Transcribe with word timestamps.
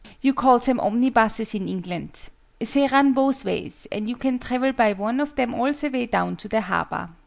"You 0.19 0.33
call 0.33 0.57
them 0.57 0.79
omnibuses 0.79 1.53
in 1.53 1.67
England. 1.69 2.21
They 2.57 2.87
run 2.87 3.13
both 3.13 3.45
ways, 3.45 3.85
and 3.91 4.09
you 4.09 4.15
can 4.15 4.39
travel 4.39 4.71
by 4.71 4.93
one 4.93 5.19
of 5.19 5.35
them 5.35 5.53
all 5.53 5.71
the 5.73 5.89
way 5.89 6.07
down 6.07 6.37
to 6.37 6.47
the 6.47 6.61
harbour." 6.61 7.11